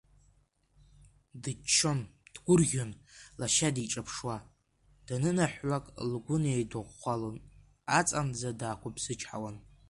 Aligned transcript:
Дыччон, 1.43 1.99
дгәырӷьон 2.33 2.91
лашьа 3.39 3.69
диҿаԥшуа, 3.75 4.35
данынаҳәлак 5.05 5.85
лгәы 6.11 6.37
неидыӷәӷәалон, 6.43 7.37
аҵанӡа 7.99 8.49
даақәыԥсычҳауан. 8.59 9.57